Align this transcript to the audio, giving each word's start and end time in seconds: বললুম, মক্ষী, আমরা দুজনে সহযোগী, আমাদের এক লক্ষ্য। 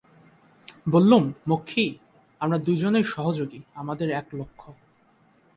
বললুম, 0.89 1.33
মক্ষী, 1.49 1.85
আমরা 2.39 2.57
দুজনে 2.57 3.03
সহযোগী, 3.03 3.59
আমাদের 3.75 4.09
এক 4.11 4.27
লক্ষ্য। 4.33 4.73